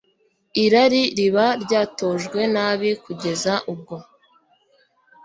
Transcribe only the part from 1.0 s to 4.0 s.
riba ryaratojwe nabi kugeza ubwo